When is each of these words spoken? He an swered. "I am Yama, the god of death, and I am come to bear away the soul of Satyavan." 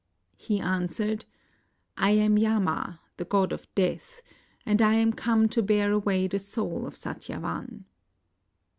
He 0.35 0.59
an 0.59 0.87
swered. 0.87 1.25
"I 1.95 2.09
am 2.09 2.35
Yama, 2.35 3.01
the 3.17 3.23
god 3.25 3.53
of 3.53 3.67
death, 3.75 4.23
and 4.65 4.81
I 4.81 4.95
am 4.95 5.13
come 5.13 5.47
to 5.49 5.61
bear 5.61 5.91
away 5.91 6.25
the 6.27 6.39
soul 6.39 6.87
of 6.87 6.95
Satyavan." 6.95 7.85